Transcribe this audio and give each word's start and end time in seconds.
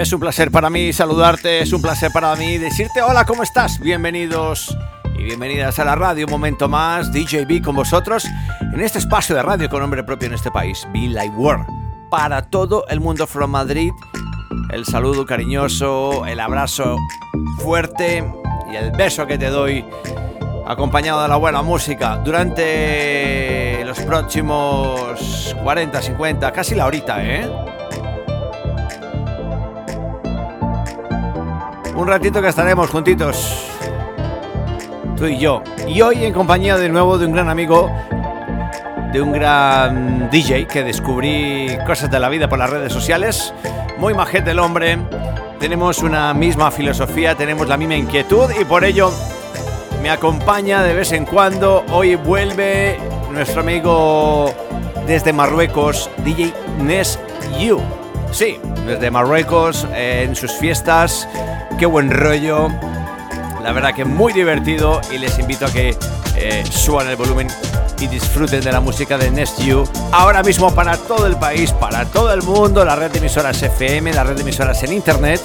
Es 0.00 0.14
un 0.14 0.20
placer 0.20 0.50
para 0.50 0.70
mí 0.70 0.94
saludarte, 0.94 1.60
es 1.60 1.74
un 1.74 1.82
placer 1.82 2.10
para 2.10 2.34
mí 2.34 2.56
decirte 2.56 3.02
hola, 3.02 3.26
¿cómo 3.26 3.42
estás? 3.42 3.78
Bienvenidos 3.78 4.74
y 5.14 5.24
bienvenidas 5.24 5.78
a 5.78 5.84
la 5.84 5.94
radio, 5.94 6.24
un 6.24 6.30
momento 6.30 6.70
más, 6.70 7.12
DJB 7.12 7.62
con 7.62 7.76
vosotros, 7.76 8.24
en 8.62 8.80
este 8.80 8.98
espacio 8.98 9.36
de 9.36 9.42
radio 9.42 9.68
con 9.68 9.80
nombre 9.80 10.02
propio 10.02 10.28
en 10.28 10.34
este 10.34 10.50
país, 10.50 10.88
Be 10.94 11.00
Live 11.00 11.34
World, 11.36 11.66
para 12.10 12.40
todo 12.40 12.86
el 12.88 12.98
mundo 12.98 13.26
from 13.26 13.50
Madrid, 13.50 13.90
el 14.72 14.86
saludo 14.86 15.26
cariñoso, 15.26 16.24
el 16.24 16.40
abrazo 16.40 16.96
fuerte 17.58 18.24
y 18.72 18.76
el 18.76 18.92
beso 18.92 19.26
que 19.26 19.36
te 19.36 19.50
doy 19.50 19.84
acompañado 20.66 21.20
de 21.20 21.28
la 21.28 21.36
buena 21.36 21.60
música 21.60 22.16
durante 22.24 23.84
los 23.84 24.00
próximos 24.00 25.54
40, 25.62 26.00
50, 26.00 26.52
casi 26.52 26.74
la 26.74 26.86
horita, 26.86 27.22
¿eh? 27.22 27.69
Un 32.00 32.06
ratito 32.06 32.40
que 32.40 32.48
estaremos 32.48 32.88
juntitos, 32.88 33.68
tú 35.18 35.26
y 35.26 35.36
yo. 35.36 35.62
Y 35.86 36.00
hoy 36.00 36.24
en 36.24 36.32
compañía 36.32 36.78
de 36.78 36.88
nuevo 36.88 37.18
de 37.18 37.26
un 37.26 37.32
gran 37.32 37.50
amigo, 37.50 37.90
de 39.12 39.20
un 39.20 39.32
gran 39.32 40.30
DJ 40.30 40.66
que 40.66 40.82
descubrí 40.82 41.68
cosas 41.86 42.10
de 42.10 42.18
la 42.18 42.30
vida 42.30 42.48
por 42.48 42.58
las 42.58 42.70
redes 42.70 42.90
sociales. 42.90 43.52
Muy 43.98 44.14
majete 44.14 44.52
el 44.52 44.60
hombre. 44.60 44.96
Tenemos 45.58 45.98
una 45.98 46.32
misma 46.32 46.70
filosofía, 46.70 47.34
tenemos 47.34 47.68
la 47.68 47.76
misma 47.76 47.96
inquietud 47.96 48.50
y 48.58 48.64
por 48.64 48.82
ello 48.82 49.12
me 50.02 50.08
acompaña 50.08 50.82
de 50.82 50.94
vez 50.94 51.12
en 51.12 51.26
cuando. 51.26 51.84
Hoy 51.92 52.14
vuelve 52.14 52.98
nuestro 53.30 53.60
amigo 53.60 54.54
desde 55.06 55.34
Marruecos, 55.34 56.08
DJ 56.24 56.54
Nes 56.78 57.18
You. 57.58 57.78
Sí, 58.32 58.58
desde 58.86 59.10
Marruecos, 59.10 59.86
en 59.94 60.34
sus 60.34 60.52
fiestas 60.52 61.28
qué 61.80 61.86
buen 61.86 62.10
rollo. 62.10 62.68
La 63.62 63.72
verdad 63.72 63.94
que 63.94 64.04
muy 64.04 64.34
divertido 64.34 65.00
y 65.10 65.16
les 65.16 65.38
invito 65.38 65.64
a 65.64 65.72
que 65.72 65.96
eh, 66.36 66.62
suban 66.70 67.08
el 67.08 67.16
volumen 67.16 67.48
y 67.98 68.06
disfruten 68.06 68.60
de 68.60 68.70
la 68.70 68.80
música 68.80 69.16
de 69.16 69.30
Nest 69.30 69.58
You. 69.60 69.88
Ahora 70.12 70.42
mismo 70.42 70.74
para 70.74 70.98
todo 70.98 71.26
el 71.26 71.36
país, 71.36 71.72
para 71.72 72.04
todo 72.04 72.34
el 72.34 72.42
mundo, 72.42 72.84
la 72.84 72.96
red 72.96 73.10
de 73.10 73.20
emisoras 73.20 73.62
FM, 73.62 74.12
la 74.12 74.24
red 74.24 74.34
de 74.36 74.42
emisoras 74.42 74.82
en 74.82 74.92
internet, 74.92 75.40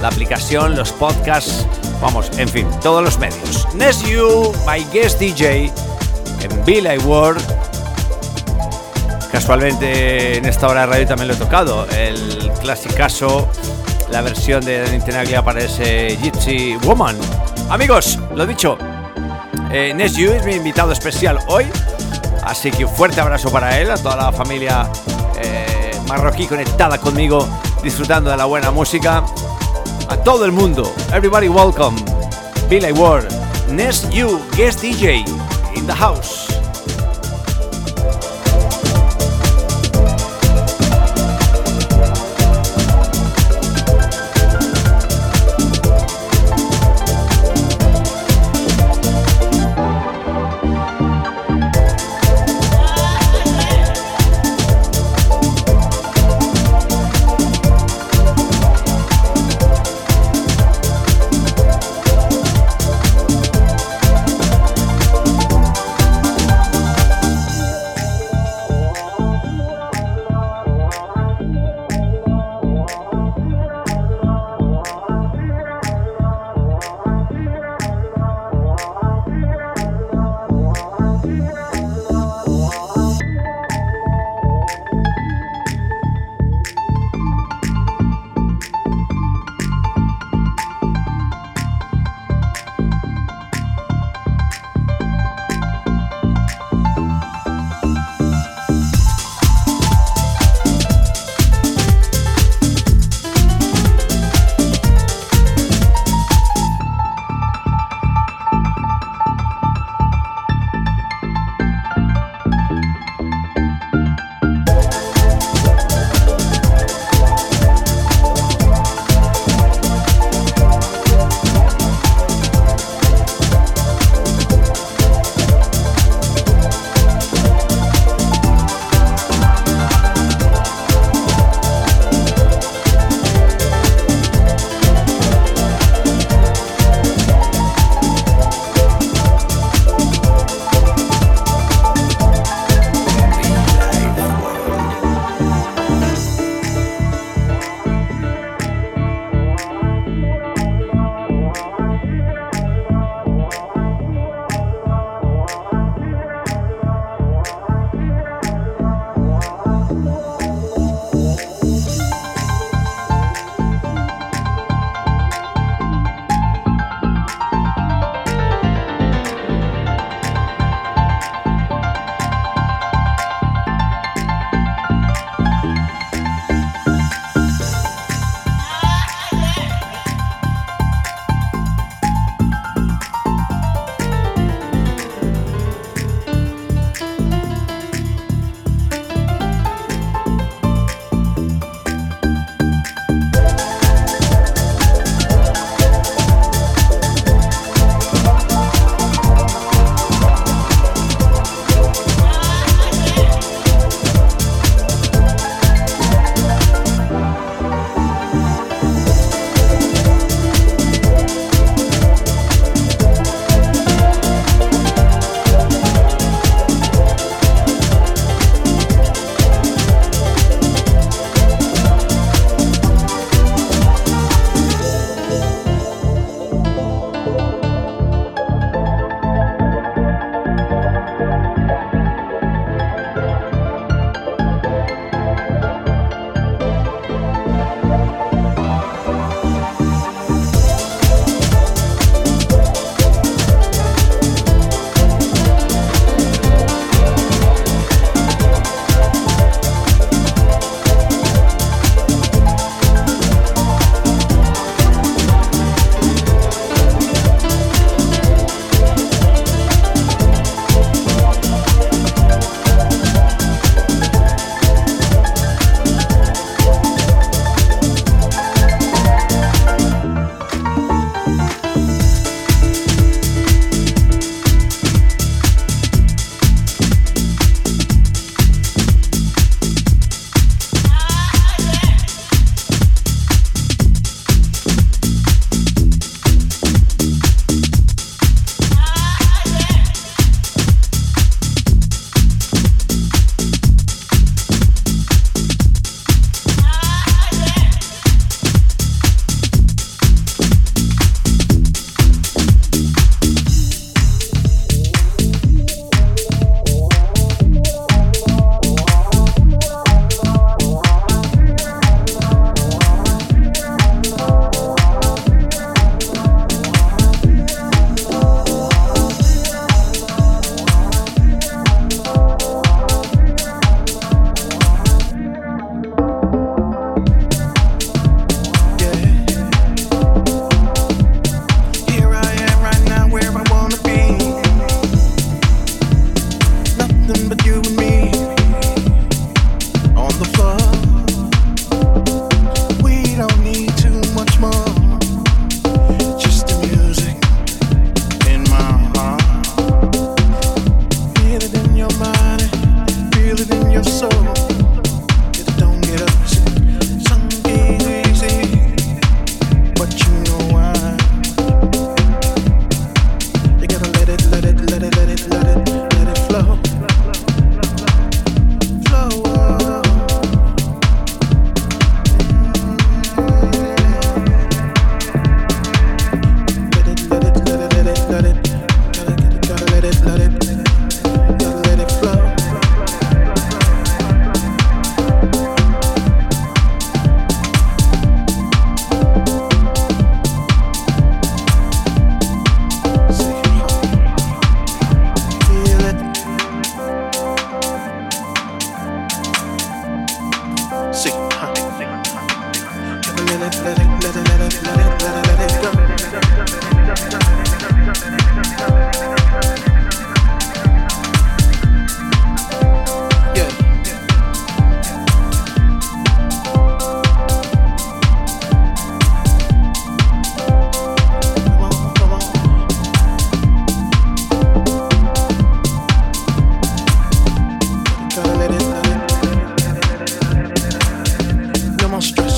la 0.00 0.06
aplicación, 0.06 0.76
los 0.76 0.92
podcasts, 0.92 1.66
vamos, 2.00 2.30
en 2.38 2.48
fin, 2.48 2.68
todos 2.80 3.02
los 3.02 3.18
medios. 3.18 3.66
Nest 3.74 4.06
You, 4.06 4.52
my 4.64 4.84
guest 4.92 5.18
DJ 5.18 5.72
en 6.42 6.64
Villa 6.64 6.94
World. 7.04 7.42
Casualmente 9.32 10.36
en 10.36 10.44
esta 10.44 10.68
hora 10.68 10.82
de 10.82 10.86
radio 10.86 11.06
también 11.08 11.26
lo 11.26 11.34
he 11.34 11.38
tocado, 11.38 11.88
el 11.88 12.52
clasicazo 12.60 13.48
la 14.12 14.20
versión 14.20 14.62
de 14.62 14.80
Dani 14.80 15.00
Tenaglia 15.00 15.42
para 15.42 15.60
ese 15.60 16.18
Gypsy 16.22 16.76
Woman. 16.84 17.16
Amigos, 17.70 18.18
lo 18.34 18.46
dicho, 18.46 18.76
eh, 19.72 19.96
Yu 20.14 20.32
es 20.32 20.44
mi 20.44 20.54
invitado 20.54 20.92
especial 20.92 21.38
hoy, 21.46 21.64
así 22.44 22.70
que 22.70 22.84
un 22.84 22.94
fuerte 22.94 23.22
abrazo 23.22 23.50
para 23.50 23.80
él, 23.80 23.90
a 23.90 23.96
toda 23.96 24.16
la 24.16 24.32
familia 24.32 24.86
eh, 25.40 25.92
marroquí 26.08 26.46
conectada 26.46 26.98
conmigo, 26.98 27.48
disfrutando 27.82 28.30
de 28.30 28.36
la 28.36 28.44
buena 28.44 28.70
música. 28.70 29.24
A 30.08 30.16
todo 30.18 30.44
el 30.44 30.52
mundo, 30.52 30.92
everybody 31.14 31.48
welcome, 31.48 31.96
Billy 32.68 32.92
Ward, 32.92 33.32
Nes 33.70 34.08
You, 34.10 34.38
guest 34.54 34.82
DJ 34.82 35.24
in 35.74 35.86
the 35.86 35.94
house. 35.94 36.51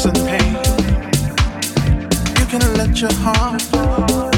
and 0.07 0.17
pain. 0.27 0.55
You 2.39 2.47
can 2.47 2.75
let 2.77 3.01
your 3.01 3.13
heart. 3.13 4.34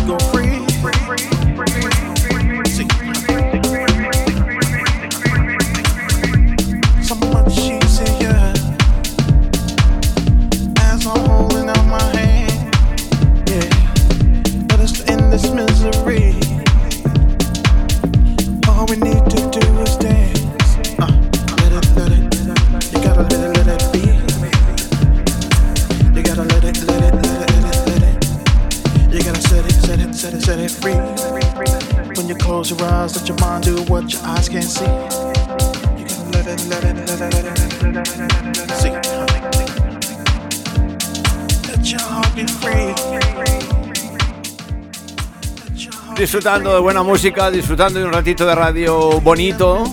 Disfrutando 46.18 46.73
de 46.73 46.80
buena 46.80 47.02
música, 47.02 47.50
disfrutando 47.50 47.99
de 47.99 48.06
un 48.06 48.12
ratito 48.12 48.46
de 48.46 48.54
radio 48.54 49.20
bonito. 49.20 49.85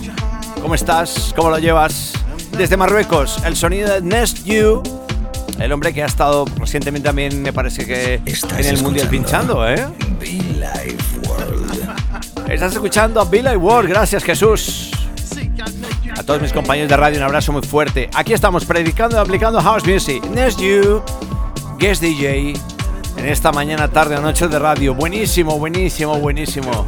¿Cómo 0.60 0.74
estás? 0.74 1.32
¿Cómo 1.36 1.50
lo 1.50 1.58
llevas? 1.58 2.12
Desde 2.56 2.76
Marruecos, 2.76 3.42
el 3.44 3.56
sonido 3.56 3.92
de 3.92 4.00
Nest 4.00 4.44
You, 4.44 4.82
el 5.58 5.72
hombre 5.72 5.92
que 5.92 6.02
ha 6.02 6.06
estado 6.06 6.46
recientemente 6.56 7.08
también, 7.08 7.42
me 7.42 7.52
parece 7.52 7.86
que 7.86 8.14
en 8.24 8.66
el 8.66 8.82
Mundial 8.82 9.08
pinchando, 9.08 9.68
¿eh? 9.68 9.86
World. 11.28 11.90
Estás 12.48 12.72
escuchando 12.72 13.20
a 13.20 13.24
Be 13.24 13.56
World, 13.56 13.90
gracias 13.90 14.24
Jesús. 14.24 14.90
A 16.16 16.22
todos 16.22 16.40
mis 16.40 16.52
compañeros 16.52 16.88
de 16.88 16.96
radio 16.96 17.18
un 17.18 17.24
abrazo 17.24 17.52
muy 17.52 17.62
fuerte. 17.62 18.08
Aquí 18.14 18.32
estamos 18.32 18.64
predicando 18.64 19.16
y 19.16 19.20
aplicando 19.20 19.60
House 19.60 19.86
Music. 19.86 20.24
Nest 20.30 20.58
You, 20.58 21.02
Guest 21.78 22.00
DJ, 22.00 22.54
en 23.16 23.26
esta 23.26 23.52
mañana, 23.52 23.88
tarde 23.88 24.16
o 24.16 24.20
noche 24.20 24.48
de 24.48 24.58
radio. 24.58 24.94
Buenísimo, 24.94 25.58
buenísimo, 25.58 26.18
buenísimo. 26.18 26.86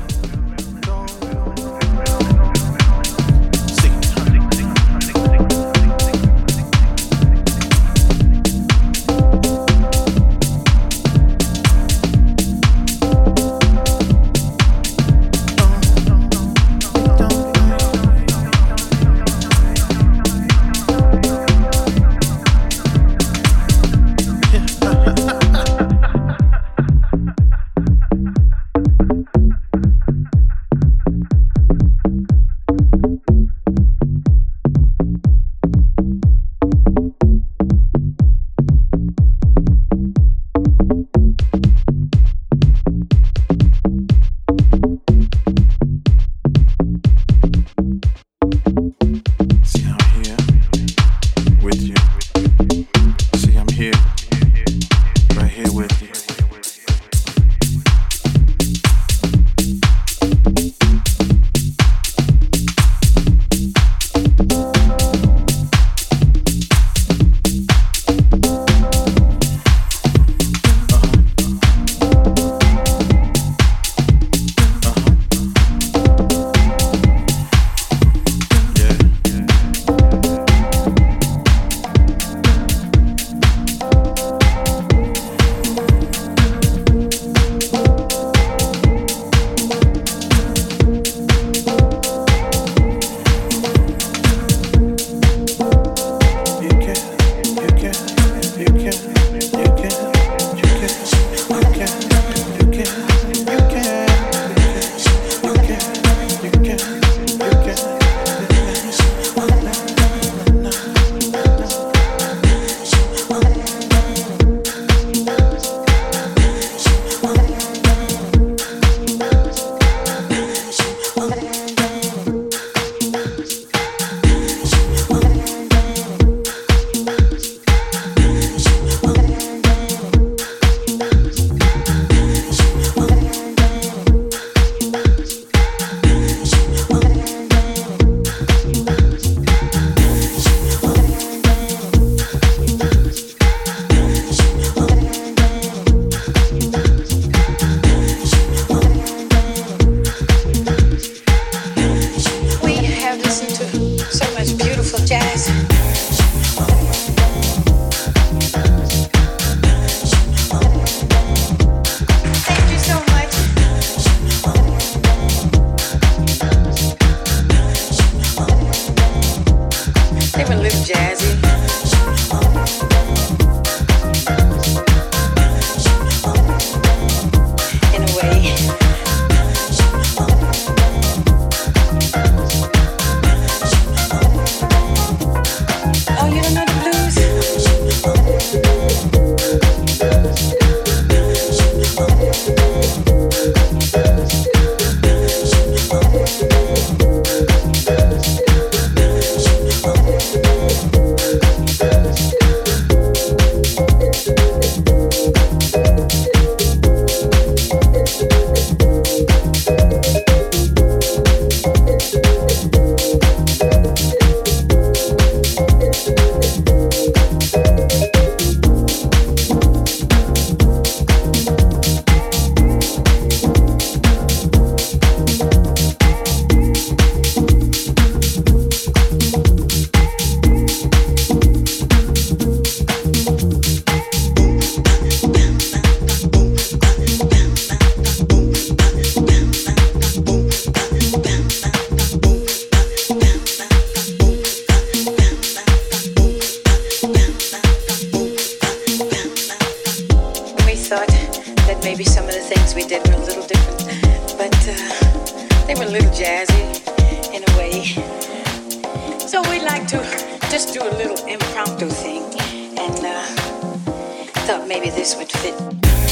thought 264.46 264.68
maybe 264.68 264.90
this 264.90 265.16
would 265.16 265.28
fit. 265.28 266.05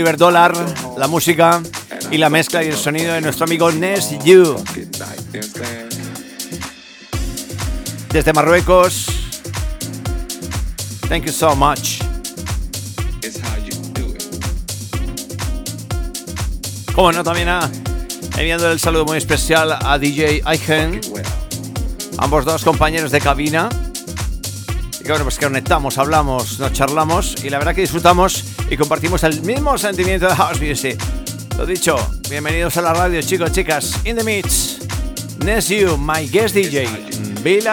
Oliver 0.00 0.16
Dollar, 0.16 0.54
la 0.96 1.08
música 1.08 1.60
y 2.10 2.16
la 2.16 2.30
mezcla 2.30 2.64
y 2.64 2.68
el 2.68 2.76
sonido 2.76 3.12
de 3.12 3.20
nuestro 3.20 3.44
amigo 3.44 3.70
Nes 3.70 4.08
You. 4.24 4.56
Desde 8.08 8.32
Marruecos. 8.32 9.04
Thank 11.06 11.26
you 11.26 11.32
so 11.32 11.54
much. 11.54 12.00
Como 16.94 17.12
no, 17.12 17.22
también 17.22 17.50
a, 17.50 17.70
enviando 18.38 18.72
el 18.72 18.80
saludo 18.80 19.04
muy 19.04 19.18
especial 19.18 19.76
a 19.84 19.98
DJ 19.98 20.40
Aigen, 20.46 21.02
ambos 22.16 22.46
dos 22.46 22.64
compañeros 22.64 23.10
de 23.10 23.20
cabina. 23.20 23.68
Y 24.98 25.08
bueno, 25.08 25.24
pues 25.24 25.38
que 25.38 25.44
conectamos, 25.44 25.98
hablamos, 25.98 26.58
nos 26.58 26.72
charlamos 26.72 27.44
y 27.44 27.50
la 27.50 27.58
verdad 27.58 27.74
que 27.74 27.82
disfrutamos 27.82 28.49
y 28.70 28.76
compartimos 28.76 29.22
el 29.24 29.42
mismo 29.42 29.76
sentimiento 29.76 30.28
de 30.28 30.34
House 30.36 30.60
Music. 30.60 30.96
Lo 31.58 31.66
dicho, 31.66 31.96
bienvenidos 32.30 32.76
a 32.76 32.82
la 32.82 32.94
radio, 32.94 33.20
chicos, 33.20 33.50
chicas. 33.52 34.00
In 34.04 34.16
the 34.16 34.24
mix, 34.24 34.78
Nes 35.44 35.68
You, 35.68 35.98
my 35.98 36.26
guest 36.28 36.54
DJ, 36.54 36.86
Bill 37.42 37.66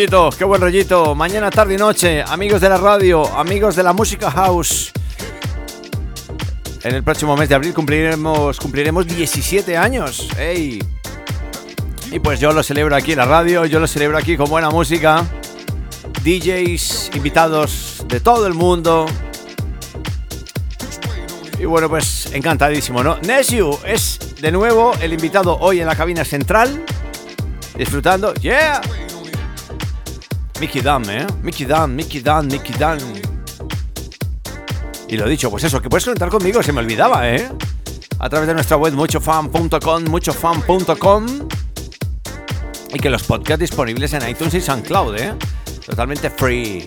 Qué 0.00 0.44
buen 0.44 0.62
rollito. 0.62 1.14
Mañana, 1.14 1.50
tarde 1.50 1.74
y 1.74 1.76
noche, 1.76 2.22
amigos 2.22 2.62
de 2.62 2.70
la 2.70 2.78
radio, 2.78 3.26
amigos 3.36 3.76
de 3.76 3.82
la 3.82 3.92
música 3.92 4.30
house. 4.30 4.92
En 6.82 6.94
el 6.94 7.04
próximo 7.04 7.36
mes 7.36 7.50
de 7.50 7.54
abril 7.54 7.74
cumpliremos, 7.74 8.58
cumpliremos 8.58 9.06
17 9.06 9.76
años. 9.76 10.26
¡Ey! 10.38 10.82
Y 12.10 12.18
pues 12.18 12.40
yo 12.40 12.50
lo 12.52 12.62
celebro 12.62 12.96
aquí 12.96 13.12
en 13.12 13.18
la 13.18 13.26
radio, 13.26 13.66
yo 13.66 13.78
lo 13.78 13.86
celebro 13.86 14.16
aquí 14.16 14.38
con 14.38 14.48
buena 14.48 14.70
música. 14.70 15.22
DJs, 16.24 17.10
invitados 17.14 18.02
de 18.08 18.20
todo 18.20 18.46
el 18.46 18.54
mundo. 18.54 19.04
Y 21.58 21.66
bueno, 21.66 21.90
pues 21.90 22.32
encantadísimo, 22.32 23.04
¿no? 23.04 23.18
Nesiu 23.18 23.78
es 23.84 24.18
de 24.40 24.50
nuevo 24.50 24.92
el 25.02 25.12
invitado 25.12 25.58
hoy 25.58 25.80
en 25.80 25.86
la 25.86 25.94
cabina 25.94 26.24
central. 26.24 26.86
Disfrutando. 27.76 28.32
¡Yeah! 28.32 28.80
Mickey 30.60 30.82
Dan, 30.82 31.08
¿eh? 31.08 31.26
Mickey 31.42 31.64
Dan, 31.64 31.96
Mickey 31.96 32.20
Dan, 32.20 32.46
Mickey 32.46 32.74
Dan. 32.78 32.98
Y 35.08 35.16
lo 35.16 35.26
dicho, 35.26 35.50
pues 35.50 35.64
eso, 35.64 35.80
que 35.80 35.88
puedes 35.88 36.04
conectar 36.04 36.28
conmigo, 36.28 36.62
se 36.62 36.70
me 36.72 36.80
olvidaba, 36.80 37.30
¿eh? 37.30 37.50
A 38.18 38.28
través 38.28 38.46
de 38.46 38.52
nuestra 38.52 38.76
web 38.76 38.92
muchofan.com, 38.92 40.04
muchofan.com. 40.04 41.26
Y 42.92 42.98
que 42.98 43.08
los 43.08 43.22
podcasts 43.22 43.60
disponibles 43.60 44.12
en 44.12 44.28
iTunes 44.28 44.52
y 44.52 44.60
SoundCloud, 44.60 45.16
¿eh? 45.16 45.34
Totalmente 45.86 46.28
free. 46.28 46.86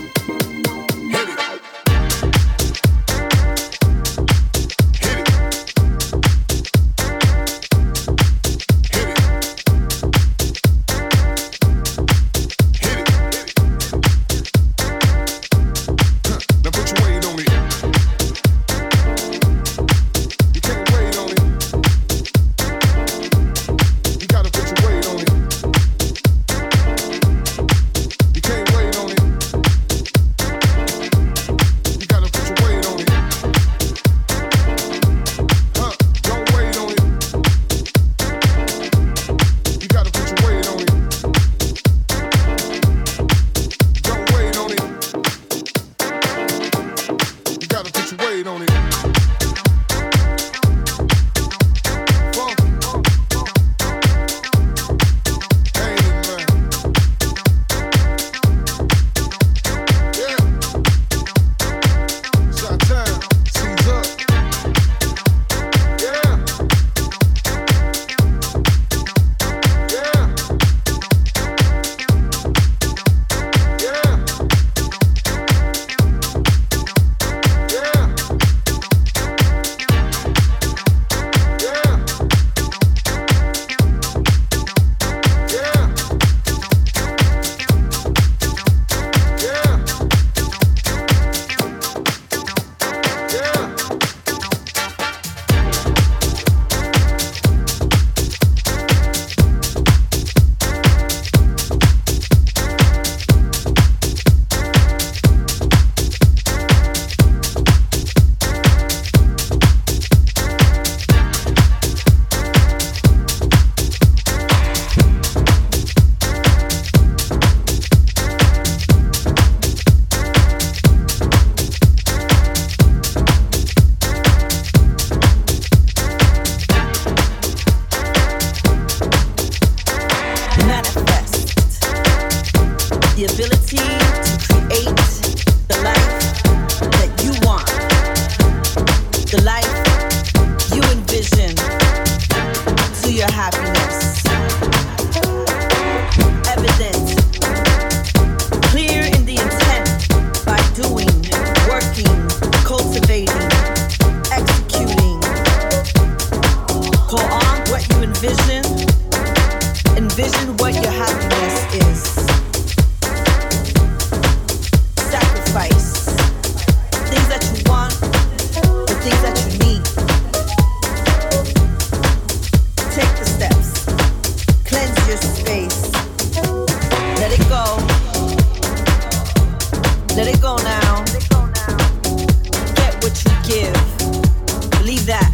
Believe 183.51 185.05
that. 185.07 185.29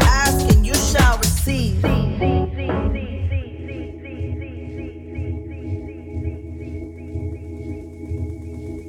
Ask 0.00 0.48
and 0.50 0.64
you 0.64 0.74
shall 0.74 1.18
receive. 1.18 1.82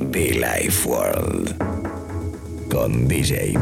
Be 0.10 0.40
Life 0.40 0.86
World 0.86 1.54
con 2.70 3.10
DJ 3.10 3.60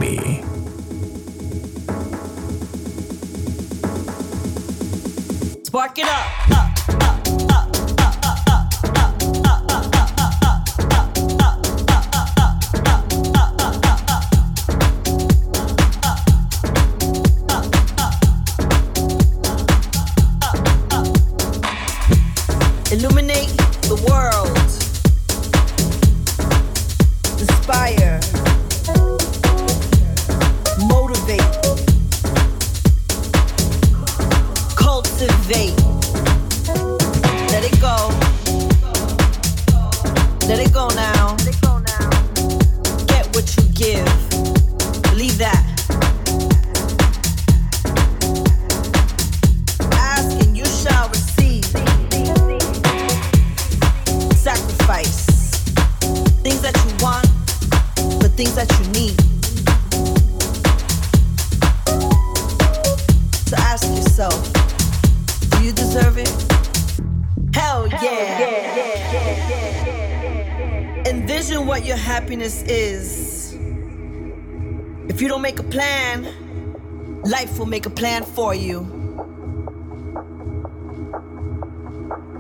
make 77.81 77.87
a 77.87 77.95
plan 77.95 78.23
for 78.23 78.53
you. 78.53 78.79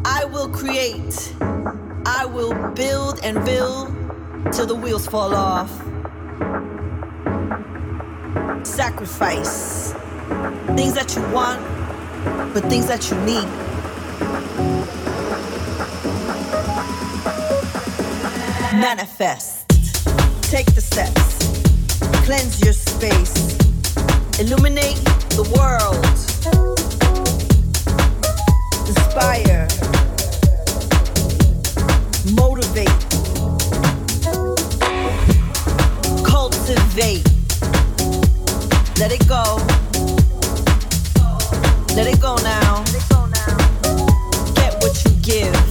I 0.05 0.23
will 0.25 0.49
create, 0.49 1.33
I 2.05 2.25
will 2.25 2.53
build 2.73 3.19
and 3.23 3.43
build 3.43 3.87
till 4.53 4.67
the 4.67 4.75
wheels 4.75 5.07
fall 5.07 5.33
off. 5.33 5.71
Sacrifice 8.63 9.93
things 10.75 10.93
that 10.93 11.15
you 11.15 11.23
want, 11.33 11.59
but 12.53 12.63
things 12.65 12.85
that 12.85 13.09
you 13.09 13.17
need. 13.21 13.47
Manifest. 18.79 19.67
Take 20.51 20.71
the 20.75 20.81
steps. 20.81 21.47
Cleanse 22.25 22.61
your 22.61 22.73
space. 22.73 23.57
Illuminate 24.39 25.20
the 25.35 25.43
world. 25.55 26.05
Inspire. 28.87 29.67
Motivate. 32.35 32.89
Cultivate. 36.23 37.23
Let 38.99 39.11
it 39.11 39.27
go. 39.27 39.57
Let 41.95 42.07
it 42.07 42.19
go 42.19 42.35
now. 42.37 42.83
Get 44.55 44.73
what 44.81 45.03
you 45.05 45.11
give. 45.21 45.70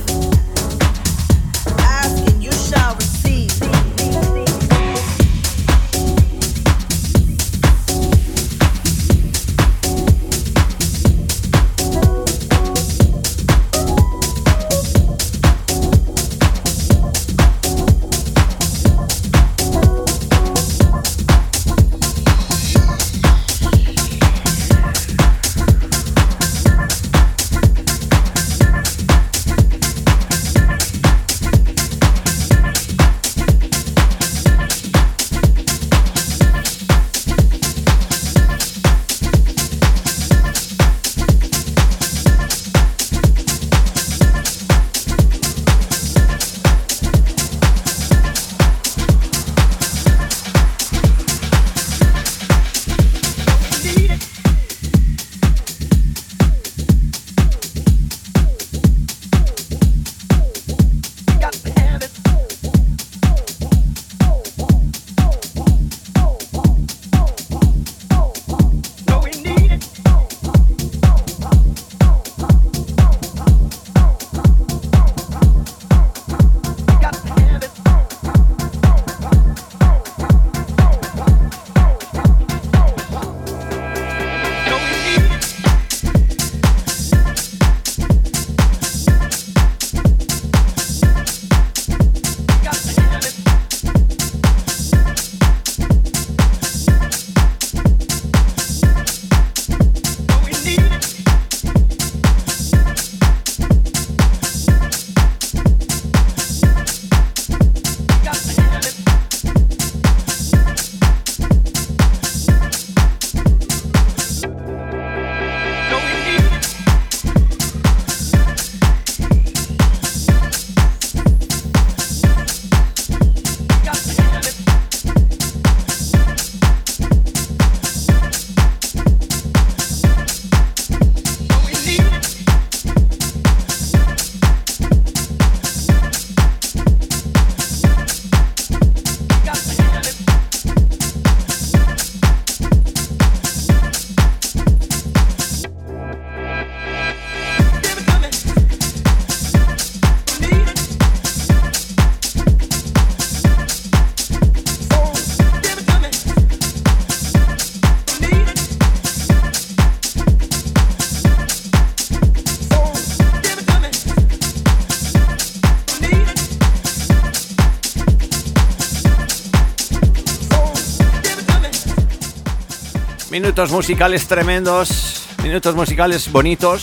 Minutos 173.61 173.77
musicales 173.77 174.27
tremendos, 174.27 175.27
minutos 175.43 175.75
musicales 175.75 176.33
bonitos, 176.33 176.83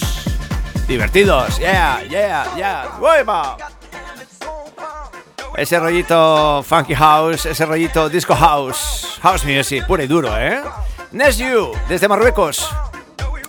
divertidos. 0.87 1.57
Yeah, 1.57 2.03
yeah, 2.07 2.55
yeah. 2.55 2.97
¡Hueva! 2.99 3.57
Ese 5.55 5.79
rollito 5.79 6.61
funky 6.61 6.93
house, 6.93 7.47
ese 7.47 7.65
rollito 7.65 8.09
disco 8.09 8.35
house, 8.35 9.17
house 9.23 9.43
music, 9.43 9.87
puro 9.87 10.03
y 10.03 10.07
duro, 10.07 10.37
¿eh? 10.37 10.61
Next 11.13 11.39
You, 11.39 11.71
desde 11.89 12.07
Marruecos. 12.07 12.69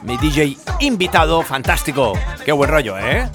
Mi 0.04 0.16
DJ 0.16 0.56
invitado, 0.80 1.42
fantástico. 1.42 2.14
Qué 2.46 2.52
buen 2.52 2.70
rollo, 2.70 2.96
¿eh? 2.96 3.28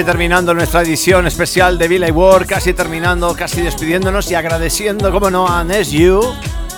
Casi 0.00 0.12
terminando 0.12 0.54
nuestra 0.54 0.80
edición 0.80 1.26
especial 1.26 1.76
de 1.76 1.86
Villa 1.86 2.10
World, 2.10 2.46
casi 2.48 2.72
terminando, 2.72 3.34
casi 3.34 3.60
despidiéndonos 3.60 4.30
y 4.30 4.34
agradeciendo, 4.34 5.12
como 5.12 5.30
no, 5.30 5.46
a 5.46 5.62
Nes 5.62 5.90
You. 5.90 6.22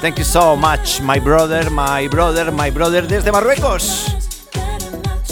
Thank 0.00 0.16
you 0.16 0.24
so 0.24 0.56
much, 0.56 1.00
my 1.00 1.20
brother, 1.20 1.70
my 1.70 2.08
brother, 2.08 2.50
my 2.50 2.72
brother 2.72 3.06
desde 3.06 3.30
Marruecos. 3.30 4.12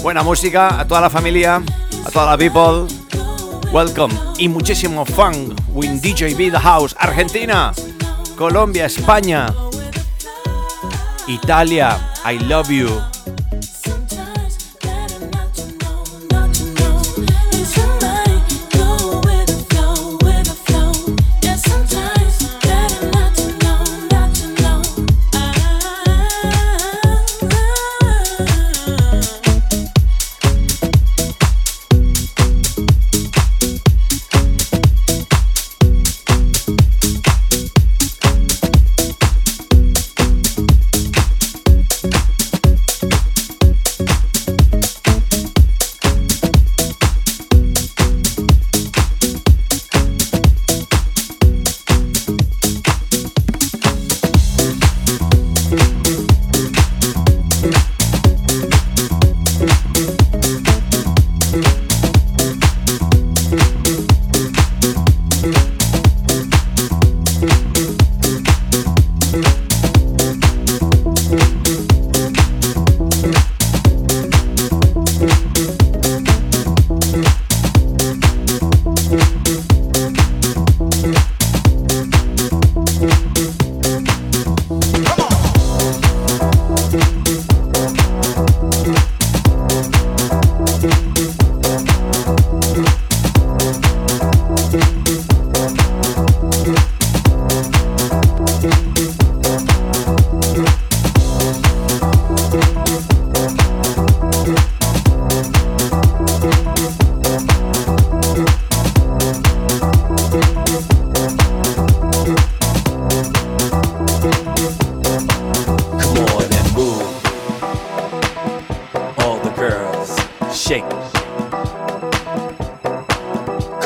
Buena 0.03 0.23
música 0.23 0.79
a 0.79 0.87
toda 0.87 1.01
la 1.01 1.11
familia, 1.11 1.61
a 2.07 2.11
toda 2.13 2.27
la 2.27 2.39
people. 2.39 2.87
Welcome 3.73 4.15
y 4.39 4.49
muchísimo 4.49 5.05
fun 5.05 5.57
with 5.75 6.01
DJ 6.01 6.37
B 6.37 6.49
The 6.49 6.61
House, 6.61 6.95
Argentina, 6.97 7.73
Colombia, 8.37 8.87
España, 8.87 9.53
Italia. 11.27 11.99
I 12.25 12.39
love 12.39 12.71
you. 12.71 13.20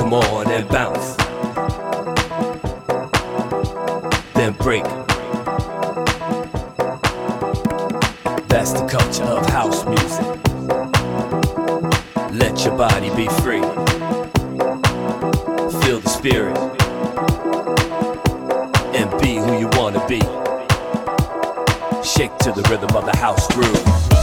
Come 0.05 0.13
on 0.13 0.51
and 0.51 0.69
bounce. 0.69 1.17
Then 4.35 4.53
break. 4.53 4.85
That's 8.49 8.73
the 8.75 8.87
culture 8.87 9.25
of 9.25 9.47
house 9.47 9.87
music. 9.87 10.27
Let 12.39 12.67
your 12.67 12.77
body 12.77 13.09
be 13.17 13.29
free. 13.41 13.63
Feel 15.81 16.01
the 16.01 16.11
spirit. 16.11 16.59
And 18.95 19.11
be 19.23 19.37
who 19.37 19.59
you 19.59 19.71
wanna 19.73 20.07
be. 20.07 20.21
Shake 22.07 22.37
to 22.41 22.53
the 22.53 22.63
rhythm 22.69 22.95
of 22.95 23.07
the 23.07 23.17
house 23.17 23.49
groove. 23.55 24.14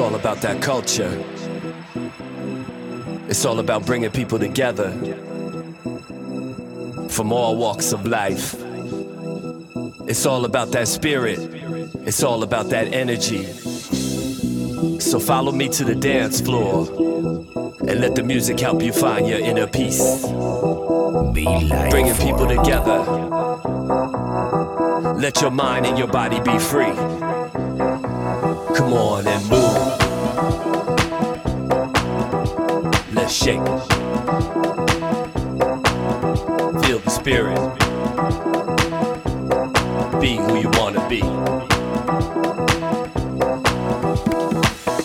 All 0.00 0.14
about 0.14 0.38
that 0.38 0.62
culture. 0.62 1.22
It's 3.28 3.44
all 3.44 3.60
about 3.60 3.84
bringing 3.84 4.10
people 4.10 4.38
together 4.38 4.90
from 7.10 7.32
all 7.32 7.56
walks 7.56 7.92
of 7.92 8.06
life. 8.06 8.54
It's 10.08 10.24
all 10.24 10.46
about 10.46 10.72
that 10.72 10.88
spirit. 10.88 11.38
It's 12.06 12.22
all 12.22 12.42
about 12.42 12.70
that 12.70 12.94
energy. 12.94 13.44
So 15.00 15.20
follow 15.20 15.52
me 15.52 15.68
to 15.68 15.84
the 15.84 15.94
dance 15.94 16.40
floor 16.40 16.88
and 17.80 18.00
let 18.00 18.14
the 18.14 18.22
music 18.22 18.58
help 18.58 18.82
you 18.82 18.92
find 18.92 19.28
your 19.28 19.40
inner 19.40 19.66
peace. 19.66 20.26
Bringing 21.92 22.16
people 22.16 22.48
together. 22.48 23.00
Let 25.14 25.42
your 25.42 25.50
mind 25.50 25.86
and 25.86 25.98
your 25.98 26.08
body 26.08 26.40
be 26.40 26.58
free. 26.58 27.29
Come 28.80 28.94
on 28.94 29.26
and 29.28 29.44
move. 29.50 29.76
Let's 33.12 33.30
shake. 33.30 33.60
Feel 36.82 36.98
the 37.00 37.10
spirit. 37.10 37.60
Be 40.18 40.36
who 40.36 40.56
you 40.56 40.70
want 40.80 40.96
to 40.96 41.06
be. 41.10 41.20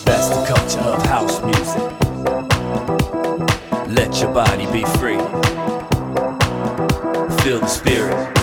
That's 0.06 0.30
the 0.30 0.46
culture 0.48 0.80
of 0.80 1.06
house 1.08 1.42
music. 1.44 1.84
Let 3.94 4.22
your 4.22 4.34
body 4.34 4.68
be 4.72 4.86
free. 5.00 5.20
Feel 7.44 7.60
the 7.60 7.68
spirit. 7.68 8.35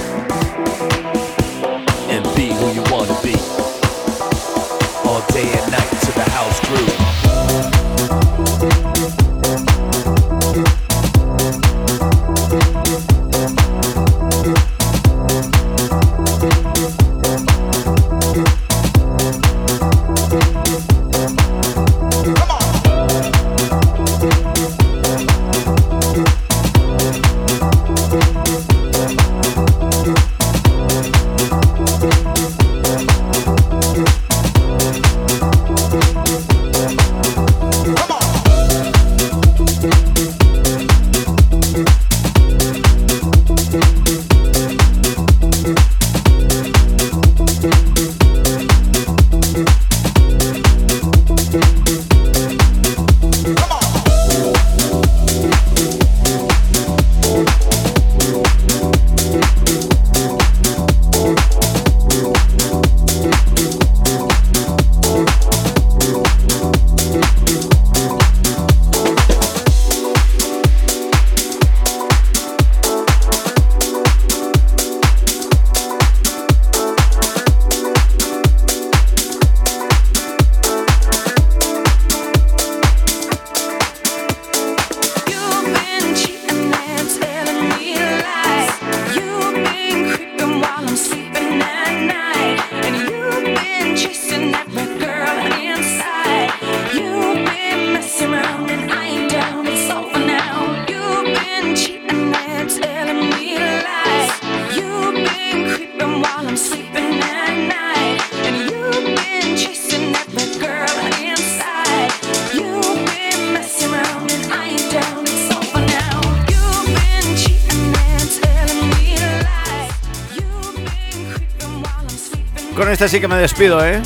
Sí 123.12 123.20
que 123.20 123.28
me 123.28 123.36
despido, 123.36 123.84
¿eh? 123.84 124.00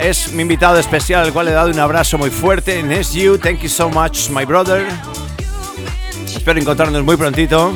Es 0.00 0.32
mi 0.32 0.42
invitado 0.42 0.76
especial, 0.76 1.22
al 1.22 1.32
cual 1.32 1.46
le 1.46 1.52
he 1.52 1.54
dado 1.54 1.70
un 1.70 1.78
abrazo 1.78 2.18
muy 2.18 2.30
fuerte. 2.30 2.80
Es 2.98 3.12
You, 3.12 3.38
thank 3.38 3.60
you 3.60 3.68
so 3.68 3.88
much, 3.88 4.28
my 4.28 4.44
brother. 4.44 4.88
Espero 6.26 6.58
encontrarnos 6.58 7.04
muy 7.04 7.16
prontito. 7.16 7.72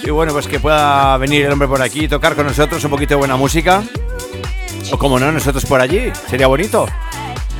Y 0.00 0.10
bueno, 0.10 0.32
pues 0.32 0.46
que 0.46 0.60
pueda 0.60 1.16
venir 1.16 1.44
el 1.44 1.50
hombre 1.50 1.66
por 1.66 1.82
aquí 1.82 2.04
y 2.04 2.08
tocar 2.08 2.36
con 2.36 2.46
nosotros 2.46 2.84
un 2.84 2.90
poquito 2.90 3.14
de 3.14 3.16
buena 3.16 3.34
música. 3.34 3.82
O 4.92 4.96
como 4.96 5.18
no, 5.18 5.32
nosotros 5.32 5.66
por 5.66 5.80
allí. 5.80 6.12
Sería 6.30 6.46
bonito. 6.46 6.86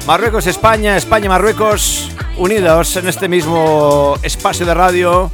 Marruecos, 0.06 0.46
España, 0.46 0.96
España, 0.96 1.28
Marruecos, 1.28 2.12
unidos 2.36 2.94
en 2.94 3.08
este 3.08 3.26
mismo 3.26 4.16
espacio 4.22 4.64
de 4.64 4.74
radio 4.74 5.32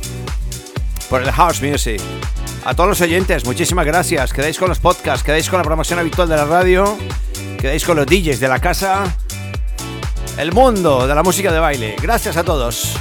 por 1.11 1.21
el 1.21 1.31
House 1.31 1.61
Music. 1.61 2.01
A 2.67 2.75
todos 2.75 2.89
los 2.89 3.01
oyentes, 3.03 3.45
muchísimas 3.45 3.85
gracias. 3.85 4.33
Quedáis 4.33 4.59
con 4.59 4.71
los 4.71 4.79
podcasts, 4.79 5.23
quedáis 5.23 5.51
con 5.51 5.59
la 5.59 5.65
promoción 5.65 5.99
habitual 5.99 6.31
de 6.31 6.37
la 6.37 6.47
radio, 6.47 6.97
quedáis 7.59 7.85
con 7.85 7.97
los 7.97 8.07
DJs 8.07 8.41
de 8.41 8.49
la 8.49 8.59
casa, 8.59 9.05
el 10.39 10.51
mundo 10.51 11.07
de 11.07 11.15
la 11.15 11.23
música 11.23 11.53
de 11.53 11.59
baile. 11.59 11.97
Gracias 12.01 12.39
a 12.39 12.43
todos. 12.43 12.97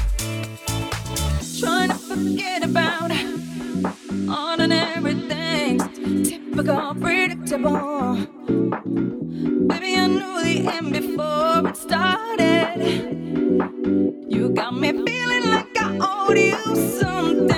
You 14.29 14.49
got 14.49 14.73
me 14.73 14.91
feeling 14.91 15.49
like 15.51 15.73
something. 16.99 17.53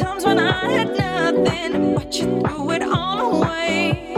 Times 0.00 0.24
when 0.24 0.38
I 0.38 0.70
had 0.72 0.96
nothing, 0.96 1.94
but 1.94 2.18
you 2.18 2.40
threw 2.40 2.70
it 2.72 2.82
all 2.82 3.42
away. 3.42 4.09